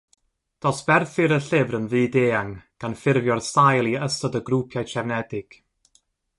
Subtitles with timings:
[0.65, 2.51] Dosberthir y llyfr yn fyd-eang,
[2.83, 5.63] gan ffurfio'r sail i ystod o grwpiau trefnedig.